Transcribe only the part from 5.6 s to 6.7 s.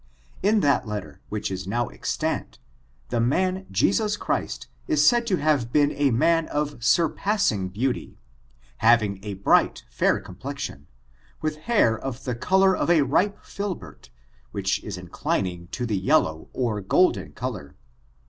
been a man